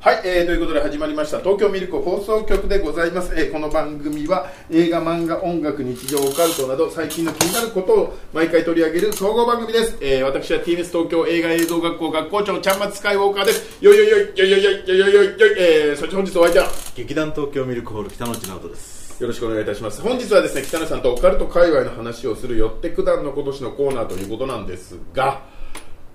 [0.00, 1.40] はい、えー、ということで始まりました。
[1.40, 13.84] 東京ミルク放送局でございます、えーこの番組は映画漫画音楽日常オカルトなど最近の気になることを毎回取り上げる総合番組です、えー私は TBS 東京映画映像学校学校長ちゃんまつスカイウォーカーです。
[13.84, 19.20] よいよいよいよいよいよいよいよいよいよいえー、そして本日お相手は劇団東京ミルクホール北野内直人です。
[19.20, 20.00] よろしくお願いいたします。
[20.00, 25.42] 本日はですね北野さんとオカルト界隈の話をするよって九段の今年のコーナーということなんですが、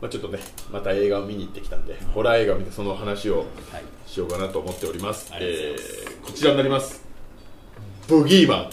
[0.03, 0.39] まあ、ちょっとね
[0.69, 3.47] また映画を見に行ってきたんで、ホラー映画を見てその話をはい。
[4.05, 7.05] しようかなと思っております、ありがとうございえーこちらになります。
[8.09, 8.69] ブギーマン。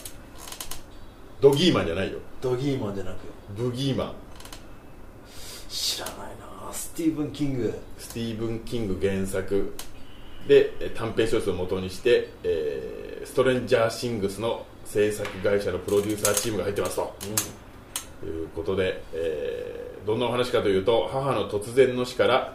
[1.41, 2.19] ドギーマンじゃないよ。
[2.41, 3.17] ドギーマンじゃなく。
[3.57, 4.13] ブギーマン。
[5.69, 6.73] 知らないな。
[6.73, 7.79] スティーブン・キング。
[7.97, 9.73] スティーブン・キング原作。
[10.49, 17.15] でえー短編小説を元にして、えーストレンジャー・シングスの制作会社のプロデューサーチームが入ってますと、
[18.21, 22.55] ということで、えーどんなお話かというと母の突然の死から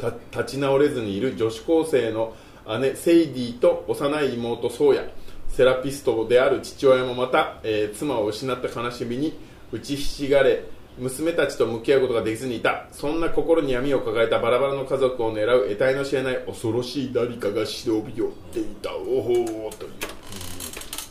[0.00, 2.34] た立ち直れずにいる女子高生の
[2.80, 5.04] 姉セイディと幼い妹ソーヤ。
[5.48, 9.38] セラピストである父親もまた、えー妻を失った悲しみに
[9.70, 10.64] 打ちひしがれ
[10.98, 12.86] 娘たちと向き合うことができずにいた。
[12.90, 18.94] そんな心に闇を抱えたバラバラの家族を狙う得体の知れない恐ろしい誰かが忍び寄っていた。
[18.96, 19.92] おほーという。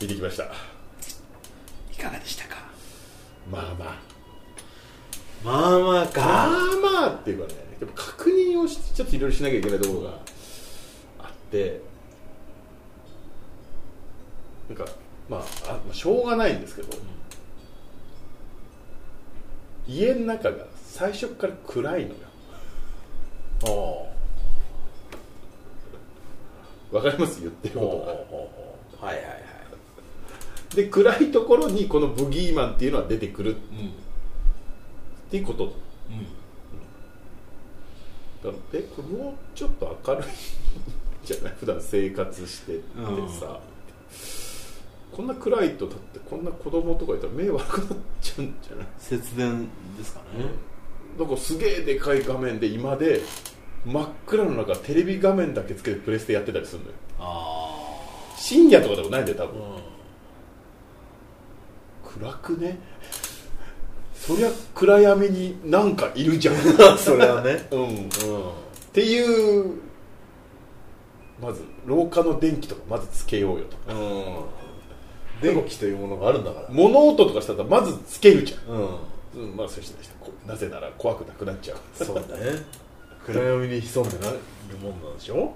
[0.02, 0.44] 見てきました。
[0.44, 2.56] いかがでしたか？
[3.50, 4.13] まあまあ
[5.44, 6.20] まあまあか。
[6.20, 6.50] まあ
[6.82, 10.18] まあっていうかねでも確認をしちょっといろいろしなきゃいけないところが
[11.18, 11.82] あって
[14.68, 14.86] なんか
[15.28, 16.88] まああまあしょうがないんですけど、
[19.86, 22.14] 家の中が最初から暗いのよ。
[23.66, 24.08] お
[26.96, 27.40] わかります？
[27.40, 28.48] 言ってるおこ
[29.00, 29.08] とが。
[29.08, 29.44] はいはいはい。
[30.76, 33.56] で暗いところにこのブギーマンっていうのは出てくる。
[33.56, 33.92] っうん
[35.34, 35.64] ていうこと。
[35.64, 35.70] うん。
[38.42, 40.24] だからえこれもうちょっと明るい
[41.24, 41.54] じゃない？
[41.58, 42.82] 普段生活してって
[43.40, 43.58] さ、
[45.12, 48.86] こんな暗いとだってこんな子供とかいたら目悪くなっちゃうんじゃない？
[48.98, 49.66] 節電
[49.98, 50.44] ですかね。
[51.18, 53.20] なんかすげえでかい画面で今で
[53.84, 56.94] 真っ暗の中テレビ画面だけつけてプレステやってたりするのよ。
[57.20, 57.70] あ
[58.36, 59.62] 深夜とかでもないんだよ多あ分、
[62.20, 62.78] 暗くね？
[64.26, 66.54] そりゃ暗闇になんかいるじゃん。
[66.54, 66.58] う
[66.94, 67.66] んそれはね。
[67.70, 67.84] うん。
[67.86, 68.08] っうん
[68.92, 69.72] ていう
[71.42, 73.92] まず廊下の電気とかまずつけようよとか。
[73.92, 74.34] うん。
[75.42, 76.66] 電気というものがあるんだから。
[76.70, 78.56] 物音とかしたらまずつけるじゃ
[79.36, 79.42] うん。
[79.46, 79.96] ん、うん、まあそして
[80.46, 82.04] なぜなら怖くなくなっちゃう。
[82.04, 82.62] そうだね。
[83.26, 84.38] 暗闇に潜んでなる
[84.82, 85.52] もんなんでしょ？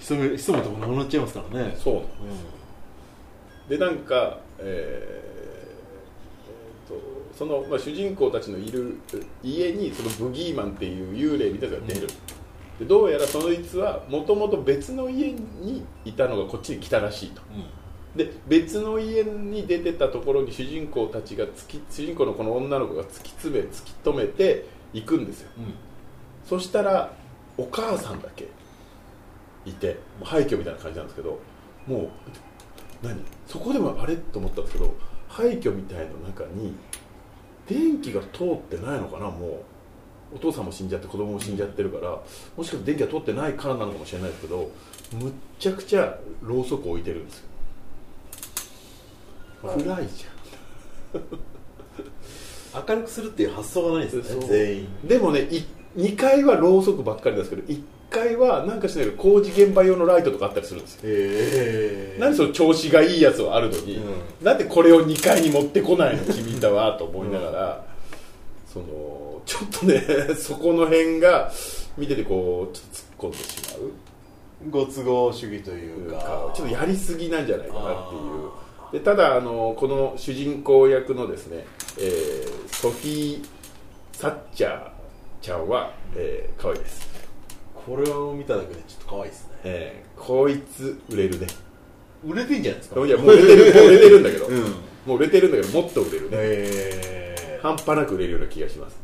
[0.00, 1.76] 潜む潜むとこなくなっちゃいますからね。
[1.82, 1.96] そう。
[1.96, 2.00] う
[3.68, 5.51] でなんかえーえー
[6.88, 6.94] と
[7.36, 8.96] その、まあ、主人公たちのいる
[9.42, 12.08] 家にそのブギーマンっていう幽霊みたいなのが出る、
[12.78, 17.40] でどうやらそいつはもともと別の家にいたのがこっちに来たらしいと。
[17.42, 17.44] ん。
[18.16, 25.50] で別の家に出てたところに主人公たちが突き主人公のこの女の子が突き詰め突き止めて行くんですよ。
[25.58, 25.74] うん。
[26.46, 27.12] そしたら
[27.56, 28.48] お母さんだけ
[29.64, 31.38] いて廃墟みたいな感じなんですけど
[31.86, 32.10] も
[33.02, 33.18] う何？
[33.46, 34.16] そこでもあれ？
[34.16, 34.94] と思ったんですけど
[35.32, 36.74] 廃墟みたいな中に
[37.68, 39.50] 電気が通ってないのかなもう。
[40.34, 42.08] お父さんも死んじゃって子供も死んじゃってるから
[42.56, 44.70] もしかして電気が通ってないからなのかもしれないですけど
[45.12, 47.44] むっちゃくちゃろうそく置いてるんですよ。
[49.62, 49.82] はい。
[49.82, 50.24] 暗いじ
[52.88, 54.40] 明るくするっていう発想がないですそう。
[54.40, 54.86] ね全員。
[54.86, 55.62] ゃんでもねい
[55.98, 57.82] 2階はろうそくばっかりですけど1
[58.12, 61.00] 階はなんかしないけど工事現場用のライトとかあったりするんですよ。
[61.04, 67.84] へえなんでその調子がいいやつはあるのに、うなんでこれを2階に持ってこないの君だわと思いながら、
[68.66, 70.00] そのちょっとね
[70.36, 71.50] そこの辺が
[71.96, 73.90] 見ててこうちょっと突っ込んでしまう。
[74.70, 76.52] ご都合主義というか。
[76.54, 78.52] ちょっとやりすぎなんじゃないかなっていう。
[78.92, 81.66] でただあのこの主人公役のですね、
[81.98, 83.46] えーソフィー・
[84.12, 84.90] サッチャー
[85.40, 87.08] ちゃんは、えー、可愛いです、
[87.86, 89.52] これを見ただけでちょっと可愛いですね。
[89.64, 91.46] えーこいつ売れるね。
[92.24, 93.04] 売れてんじゃないですか？
[93.04, 94.60] いやもう売れてるもう売れてるんだけど、 うん。
[94.62, 94.66] も
[95.08, 96.36] う売れてるんだけどもっと売れるね。
[96.36, 96.38] へ
[97.50, 97.58] え。
[97.60, 98.96] 半端なく売れるような気がします。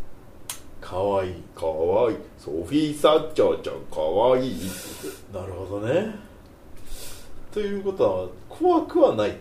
[0.81, 1.35] 可愛い。
[1.57, 2.15] かわい。
[2.15, 4.49] いソフィー・サッチャーちゃんかわい。
[4.49, 4.57] い
[5.35, 6.15] なるほどね。
[7.53, 9.41] ということは怖くはないってい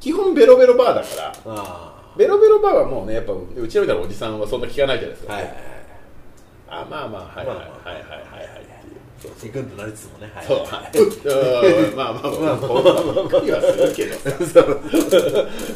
[0.00, 1.32] 基本ベロベロバーだから。
[1.46, 5.69] あベロベロバーはもうねやっぱうちらみたいなおじさんはそんな聞かないじゃないですか、はいはいはい
[6.70, 9.30] あまあまあはいはいはいはいはいはいってい。
[9.30, 10.46] う行くんとなりつつもねはい。
[10.46, 10.58] そう。
[10.58, 14.64] う んまあまあまあまあびっくりはするけどさ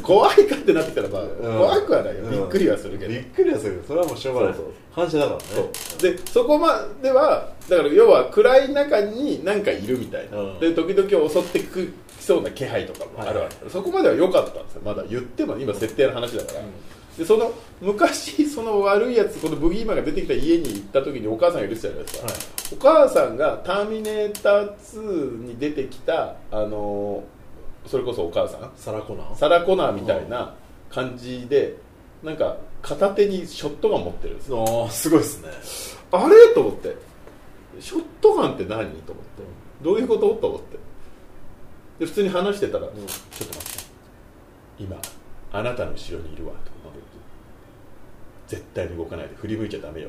[0.03, 1.23] 怖いかってなってきたらまあ
[1.59, 16.61] 怖くはないよびっくりはするけどびっくりはするそれはもうしょうがないそうそう反射だからねそうでそこまではだから要は暗い中に何かいるみたいな、うんで時々襲ってきそうな気配とかもあるわけ、そこまでは良かったんですよまだ言っても今設定の話だから、
[17.19, 22.35] でその昔その悪いやつこのブギーマンが出てきた家に行った時にお母さんがいるじゃないですか、はい
[22.73, 30.55] お母さんが「ターミネーター2」に出てきたあのーそれこそお母さんサラコナンサラ・コナーみたいな
[30.89, 31.77] 感じで
[32.23, 34.65] なんか片手にショットガン持ってるんですよ。
[34.85, 35.49] ああすごいですね。
[36.11, 36.55] あれ？
[36.55, 36.97] と思って。
[37.81, 38.91] ショットガンって何？
[39.03, 39.43] と思って。
[39.83, 40.35] どういうこと？
[40.35, 40.79] と思って。
[41.99, 43.85] で普通に話してたら、ちょっと待って。
[44.79, 44.97] 今
[45.53, 46.71] あなたの後ろにいるわと。
[46.71, 46.74] か
[48.49, 50.09] 絶対に動かないで振り向いちゃダメよ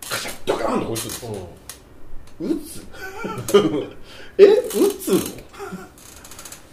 [0.00, 0.08] と。
[0.08, 1.48] カシャッドカーンとこいつですよ
[2.40, 2.82] 撃つ？
[4.38, 4.44] え？
[4.44, 5.18] 撃つの？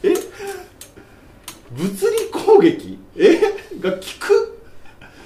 [0.04, 0.14] え？
[1.72, 3.00] 物理攻撃？
[3.18, 3.40] え？
[3.80, 4.60] が効く？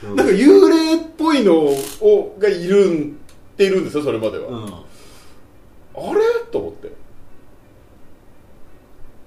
[0.03, 3.17] なんか幽霊っぽいのをがいるん
[3.53, 4.65] っているんですよそれまでは、うん。
[4.65, 6.21] あれ？
[6.51, 6.91] と思って。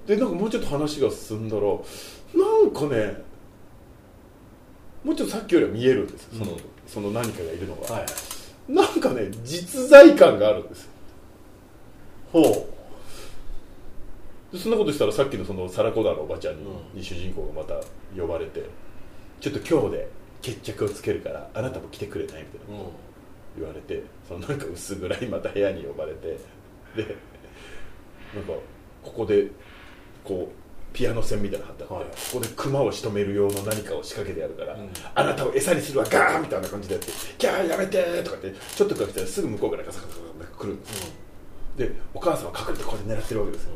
[0.07, 1.79] でなんかもうちょっと話が進んだらな
[2.69, 3.25] んかね
[5.07, 6.39] もうちょっとさっきよりは見えるんですよ。
[6.39, 6.59] その,、うん。
[6.87, 8.07] その何かがいるのが、はい。
[8.73, 10.91] なんかね実在感があるんですよ。
[12.33, 12.69] ほ
[14.53, 16.99] でそんなことしたらさっきのそのサラコダのおばちゃんに,、うん。
[16.99, 17.81] に主人公がまた
[18.21, 18.65] 呼ばれて
[19.41, 20.09] ちょっと今日で
[20.43, 22.43] 決着をつけるからあなたも来てくれない？
[22.43, 22.91] みたいなう、うん、
[23.61, 26.39] 言われてそのなんか薄暗いまた部屋に呼ばれて。
[26.97, 27.17] で
[28.35, 28.53] なんか
[29.05, 29.47] ここで
[30.25, 30.66] こう
[30.97, 41.09] ピアノ線みたいなの貼ってあって、はいここで熊を仕留める用の何かを仕掛けてやるから、うんあなたを餌にするわガーンみたいな感じでやって「キャーやめて!」とかってちょっと来たらすぐ向こうからガサガサガサ来るんですよ
[41.77, 43.71] でお母さんは隠れてこうやって狙ってるわけですよ、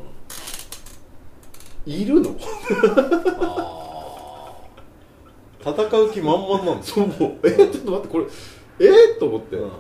[1.85, 2.35] いるの
[5.63, 7.07] 戦う気満々なんですそう
[7.45, 8.25] えちょっと待ってこれ
[8.79, 9.71] えー、と思って、うん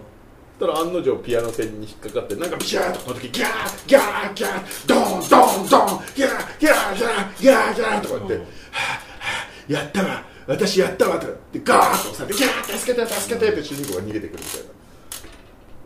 [0.61, 9.31] たら案の定ピアノ線に引っかかってなんかビシャーッとこの時ギャーギャーギャードンドンドンギャーギャーギャーギャーギャーとか言って、はあは
[9.69, 14.81] あやったわ私やったわとかってガーッと押されてギャー助けて助けてって主人公が逃げてくるみたいな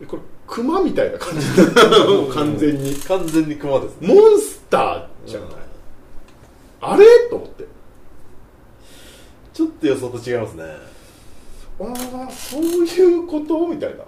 [0.01, 5.49] でこれクマみたいな感じになってるもう完全に完全に熊ですねモンスターじゃない、
[6.81, 7.65] あれと思って
[9.53, 10.63] ちょっと予想と違いますね
[11.79, 14.03] ああそういうことみたいな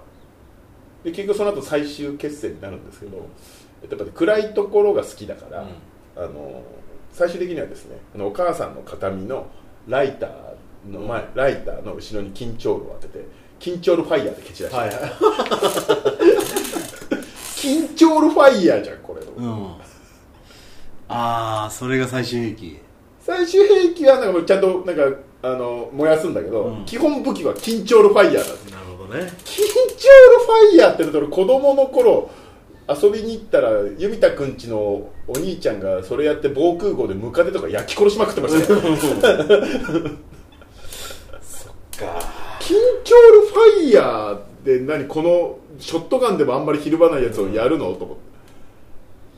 [1.04, 3.22] で結局その後最終決戦になるんですけどや
[3.94, 5.66] っぱり暗いところが好きだから、
[6.16, 6.62] あの
[7.12, 9.46] 最終的にはですねあのお母さんの形見の
[9.86, 13.24] ライターの前、ライターの後ろに緊張ルを当てて
[13.60, 14.90] 緊張ルファイヤーで蹴散らして、はい
[17.58, 19.66] 緊張ルファイヤーじゃんこれ、うん。
[21.08, 22.78] ああそれが最終兵器。
[23.20, 25.02] 最終兵器はなんかちゃんとなんか
[25.42, 26.84] あの燃やすんだけど、うん。
[26.84, 29.20] 基本武器は緊張ルファイヤーなんですなるほどね。
[29.20, 32.30] 緊張ルファイヤーって子供の頃
[32.88, 34.78] 遊びに行ったらユミタくんちの
[35.26, 38.98] お兄ちゃんがそれやって防空壕でムカデとか焼き殺しまくってましたよ緊張
[42.00, 42.16] か
[42.60, 48.28] ルファイヤーで何このショットガンでもあんまりひるばないやつをやるのと思って。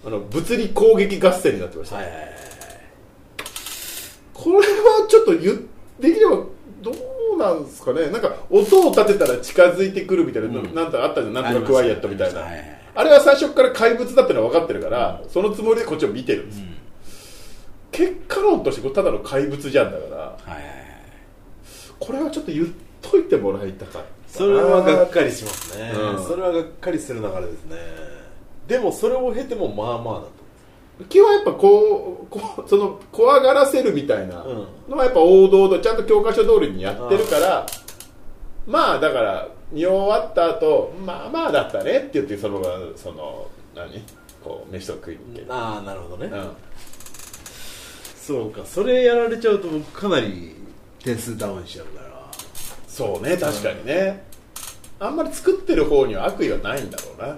[0.03, 2.31] あの物理攻撃合戦になってました、はいはいはい
[4.33, 5.59] これはちょっと言っ
[6.01, 6.37] できれば
[6.81, 6.95] どう
[7.37, 8.07] なんですかね？
[8.11, 10.75] なんか音を立てたら近づいてくるみたいな、うん。
[10.75, 11.35] なんかあったじゃん？
[11.35, 12.41] なんとかクワイエットみたいな。
[12.41, 13.05] あ,、はい。
[13.05, 16.77] れは最初から怪物だってのは分かってるから、そのつもりでこっちを見てるんです、うん。
[17.93, 20.75] 結果論としてただの怪物じゃんだからはいはいはい。
[21.99, 22.69] これはちょっと言っ
[23.03, 24.03] といてもらいたかっ
[24.33, 26.25] たそれはがっかりしますね、うん。
[26.25, 27.77] それはがっかりする流れですね。
[28.67, 30.31] でもそれを経てもまあまあだと
[31.09, 34.67] 基本はやっぱこうこうその怖がらせるみたいなうん。
[34.89, 37.67] のはやっぱ王道でちゃんと教科書通りにやってるから
[38.67, 42.63] まあだから見終わった後まあまあだったねって言ってその
[42.97, 44.03] その何？
[44.45, 46.51] こう飯とか食いに行ける、ああなるほどね、うん。
[48.17, 50.57] そうかそれやられちゃうと僕かなり
[51.05, 52.11] 点数ダウンしちゃうから。
[52.89, 54.25] そうね確かにね、
[54.99, 57.37] あんまり作ってる方には悪意はないんだろうな、う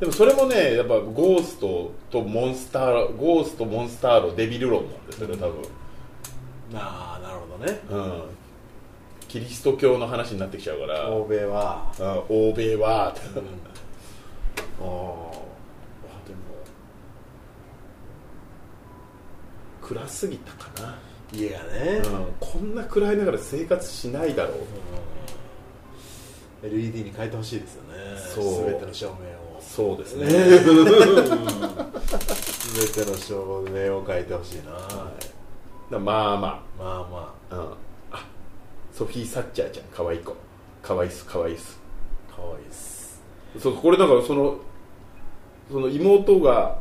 [0.00, 5.60] でもそれもねやっぱゴーストとモンスターゴーストモンスターのデビル論なんですよね多分。
[5.60, 5.64] ん
[6.74, 7.80] ああなるほどね。
[7.90, 8.22] うん。
[9.28, 11.10] キリスト教の話になってきちゃうから。
[11.10, 13.10] 欧米は、あ欧米は。
[13.10, 13.46] って、うん。
[14.80, 14.86] あー。
[14.86, 14.88] あ
[16.26, 16.40] でも。
[19.82, 20.98] 暗すぎたかな、
[21.32, 24.56] 家がね、うん、こんな暗いながら生活しないだろう。
[26.62, 27.88] LED に変えてほしいですよね
[28.34, 30.38] そう全ての照明をそうですね、全
[33.04, 34.72] ての照明を変えてほしいな、
[35.90, 37.60] だまあままあまあ、うん、
[38.12, 38.26] あ
[38.92, 39.86] ソフィー・サッチャーちゃん。
[39.94, 40.34] 可愛い子。
[40.82, 41.24] 可愛いっす。
[41.26, 41.78] 可愛いっす。
[42.30, 43.22] あ可愛いです。
[43.58, 44.56] そうこれだからその
[45.70, 46.78] その妹が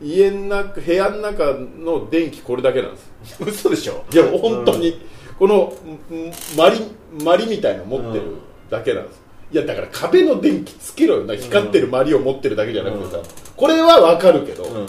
[0.00, 3.10] 家の中部屋の中の電気これだけなんです。
[3.44, 4.04] 嘘でしょ？
[4.12, 5.00] いや本当に、
[5.38, 5.72] この
[6.14, 6.80] んマリ
[7.24, 8.36] マリみたいなの持ってる
[8.70, 11.34] だけなんです、いやだから壁の電気つけろよな。
[11.34, 13.24] 光ってるマリを持ってるだけじゃなくてさ、うん。
[13.56, 14.88] これはわかるけど、うん、はい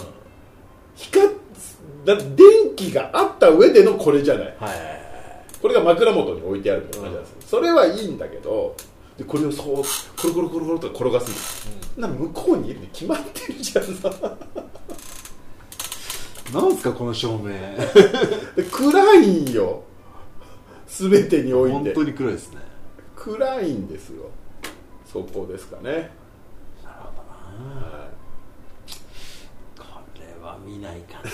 [0.96, 1.30] 光っ
[2.04, 2.26] だ電
[2.76, 4.46] 気があった上でのこれじゃない。
[4.46, 5.00] はいはい
[5.60, 8.74] これが枕元に置いてあるみたいな感じなんです、それはいいんだけど
[9.18, 9.66] でこれをそう
[10.18, 14.10] コロコロコロコロと転がすんです、な向こうにいるに決まってるじゃんさ
[16.54, 17.50] なんすかこの照明
[18.56, 19.84] で暗いんよ
[20.86, 22.60] 全てにおいて本当に暗いですね
[23.14, 24.30] 暗いんですよ
[25.12, 26.10] そこですかね、
[26.84, 27.80] なるほどな。
[27.80, 28.10] は
[29.76, 31.00] これは見ない。
[31.00, 31.30] かない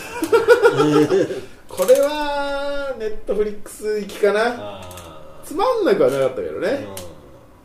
[1.69, 4.55] これはネットフリックス行きかな。
[4.81, 6.89] あつまんなくはなかったけどーね、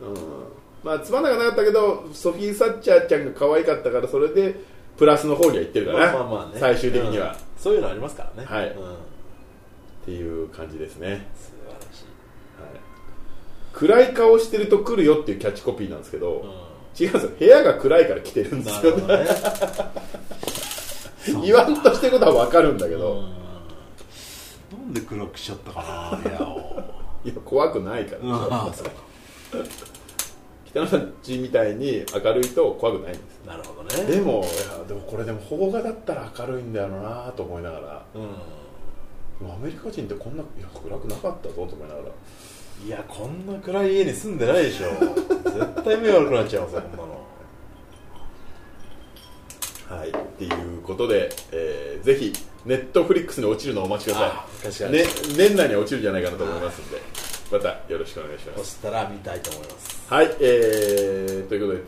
[0.02, 0.14] うん。
[0.84, 4.54] まあつまんなくはなかったけどソフィー・サッチャーちゃんが可愛かったからそれで
[4.98, 6.60] プラスの方には行ってるかな、まあまあまあね。
[6.60, 7.32] 最終的には、うん。
[7.32, 8.46] っそういうのありますからね。
[8.48, 8.68] はい。
[8.68, 8.96] うん。
[10.04, 11.26] ていう感じですね、
[13.72, 16.44] 暗い顔してると来るよっていうキャッチコピーなんですけど、
[16.98, 17.30] う違うんですよ。
[17.38, 19.26] 部屋が暗いから来てるんですよね。
[21.44, 23.20] 言わんとしてることは分かるんだけど、うん。
[24.78, 26.82] なんで黒くしちゃったかな部屋を。
[27.24, 28.72] いや怖くないから、
[30.66, 33.46] 北野さんちみたいに明るいと怖くないんです。
[33.46, 34.04] なるほどね。
[34.04, 38.04] でもいやでもこれでも邦画だったら明るいんだよなと思いながら。
[38.14, 38.34] うん。
[39.50, 42.08] アメリカ人ってこんないや暗くなかったぞと思いながら
[42.84, 44.88] いやこんな暗い家に住んでないでしょ。
[44.90, 47.22] 絶対目悪くなっちゃうわ そんなの。
[49.88, 52.32] はいっていうことで、えーぜひ
[52.64, 54.98] ネットフリックスに落ちるのをお待ちくださあ確かい、に。
[54.98, 55.04] ね、
[55.36, 57.00] 年内に落ちるんじゃないかなと思いますんで。
[57.52, 58.64] またよろしくお願いします。
[58.64, 60.02] そしたら見たいと思います。
[60.08, 61.84] はい、えー、ということで、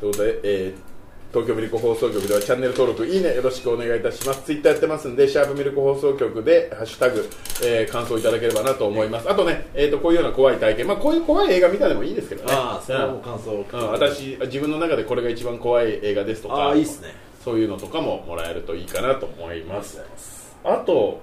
[0.00, 0.93] ということで、えー
[1.34, 4.42] 東京ミルク放送局ではチャンネル登録、いいねよろしくお願いいたします。
[4.42, 7.28] ツイッターやってますんで、シャープミルク放送局で、ハッシュタグ、
[7.64, 9.28] えー感想いただければなと思います。
[9.28, 12.52] あとね、えー、とこういうような怖い体験、まあ、こういう怖い映画見たでもいいですけどね。
[12.52, 17.08] ああそれはもううん感想をうん私、自分の中でこれが一番怖い映画ですとか、ああいいっすね
[17.44, 20.00] そういうのとかももらえるといいかなと思います。
[20.16, 21.20] すあと、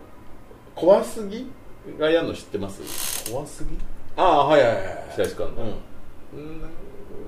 [0.76, 1.50] 怖すぎ
[1.98, 3.32] がやるの知ってます？
[3.32, 3.78] 怖すぎ？
[4.18, 5.64] ああはいはいはい白石君の。
[6.34, 6.62] うん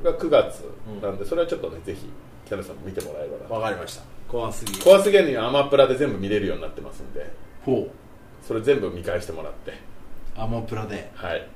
[0.04, 0.64] が9月
[1.02, 2.10] なんで、それはちょっとねぜひ
[2.54, 3.56] 北野さんも見てもらえればな。
[3.56, 4.04] わかりました。
[4.28, 7.32] 怖すぎ怖すぎるにはアマプラで全部見れるようになってますんで。
[7.66, 7.92] ほう。
[8.46, 9.74] それ全部見返してもらって。
[10.36, 11.12] アマプラで。
[11.16, 11.48] はい。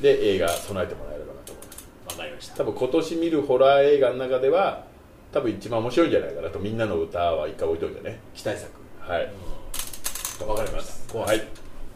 [0.00, 1.86] で映画備えてもらえればなと思います。
[2.08, 2.56] わかりました。
[2.56, 4.84] 多分今年見るホラー映画の中では
[5.32, 8.20] 多分一番面白いんじゃないかなとみんなの歌は一回置いといてね。
[8.34, 8.70] 期待作。
[9.00, 9.30] はい。
[10.46, 11.36] わかりました怖はい。
[11.36, 11.46] いよ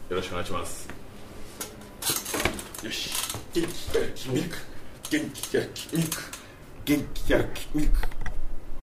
[0.09, 0.87] ろしくお願いします。
[2.83, 3.09] よし。
[3.53, 3.89] 元気
[5.11, 6.15] 元気キャラキミルク
[6.85, 8.18] 元気キャラキミルク